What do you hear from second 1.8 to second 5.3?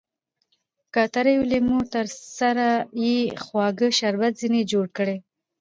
درسره يي؛ خواږه شربت ځني جوړ کړئ!